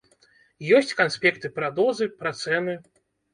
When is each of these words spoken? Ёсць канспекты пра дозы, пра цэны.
Ёсць 0.77 0.93
канспекты 1.01 1.51
пра 1.59 1.69
дозы, 1.81 2.09
пра 2.23 2.33
цэны. 2.41 2.73